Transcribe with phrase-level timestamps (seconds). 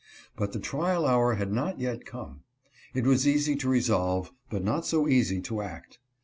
[0.35, 2.41] But the trial hour had not yet come.
[2.95, 5.99] It was easy to resolve, but not so easy to act.